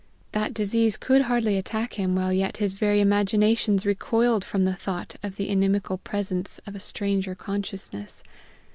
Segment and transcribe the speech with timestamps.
[0.31, 5.15] That disease could hardly attack him while yet his very imaginations recoiled from the thought
[5.21, 8.23] of the inimical presence of a stranger consciousness.